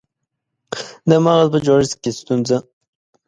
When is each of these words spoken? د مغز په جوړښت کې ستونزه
د 1.09 1.11
مغز 1.25 1.47
په 1.53 1.59
جوړښت 1.65 1.93
کې 2.03 2.11
ستونزه 2.19 2.57